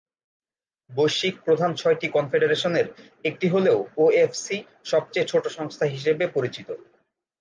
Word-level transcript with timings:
বৈশ্বিক 0.89 1.35
প্রধান 1.45 1.71
ছয়টি 1.75 2.07
কনফেডারেশনের 2.07 2.87
একটি 3.25 3.47
হলেও 3.47 3.77
ওএফসি 3.97 4.57
সবচেয়ে 4.85 5.29
ছোট 5.31 5.43
সংস্থা 5.57 5.85
হিসেবে 5.85 6.25
পরিচিত। 6.27 6.67